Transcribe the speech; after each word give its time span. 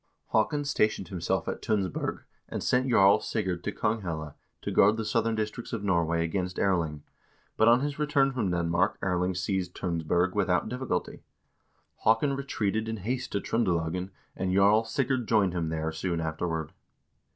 Haakon 0.29 0.65
stationed 0.65 1.09
himself 1.09 1.47
at 1.47 1.61
Tunsberg, 1.61 2.23
and 2.49 2.63
sent 2.63 2.89
Jarl 2.89 3.19
Sigurd 3.19 3.63
to 3.63 3.71
Konghelle 3.71 4.33
to 4.63 4.71
guard 4.71 4.97
the 4.97 5.05
southern 5.05 5.35
districts 5.35 5.73
of 5.73 5.83
Norway 5.83 6.23
against 6.25 6.57
Erling, 6.57 7.03
but 7.55 7.67
on 7.67 7.81
his 7.81 7.99
return 7.99 8.31
from 8.31 8.49
Denmark 8.49 8.97
Erling 9.03 9.35
seized 9.35 9.75
Tunsberg 9.75 10.33
without 10.33 10.67
difficulty. 10.69 11.21
Haakon 12.03 12.35
re 12.35 12.43
treated 12.45 12.89
in 12.89 12.97
haste 12.97 13.31
to 13.33 13.39
Tr0ndelagen, 13.39 14.09
and 14.35 14.51
Jarl 14.55 14.85
Sigurd 14.85 15.27
joined 15.27 15.53
him 15.53 15.69
there 15.69 15.91
soon 15.91 16.19
afterward. 16.19 16.71